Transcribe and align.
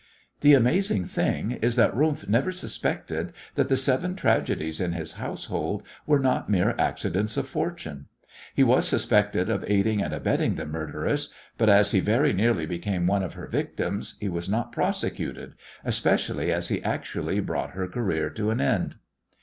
The 0.39 0.55
amazing 0.55 1.05
thing 1.05 1.51
is 1.61 1.75
that 1.75 1.93
Rumf 1.93 2.27
never 2.27 2.51
suspected 2.51 3.33
that 3.53 3.69
the 3.69 3.77
seven 3.77 4.15
tragedies 4.15 4.81
in 4.81 4.93
his 4.93 5.13
household 5.13 5.83
were 6.07 6.17
not 6.17 6.49
mere 6.49 6.73
accidents 6.79 7.37
of 7.37 7.47
fortune. 7.47 8.07
He 8.55 8.63
was 8.63 8.87
suspected 8.87 9.47
of 9.47 9.63
aiding 9.67 10.01
and 10.01 10.11
abetting 10.11 10.55
the 10.55 10.65
murderess, 10.65 11.29
but 11.55 11.69
as 11.69 11.91
he 11.91 11.99
very 11.99 12.33
nearly 12.33 12.65
became 12.65 13.05
one 13.05 13.21
of 13.21 13.35
her 13.35 13.45
victims 13.45 14.15
he 14.19 14.27
was 14.27 14.49
not 14.49 14.71
prosecuted, 14.71 15.53
especially 15.85 16.51
as 16.51 16.69
he 16.69 16.81
actually 16.83 17.39
brought 17.39 17.73
her 17.77 17.87
career 17.87 18.31
to 18.31 18.49
an 18.49 18.59
end. 18.59 18.95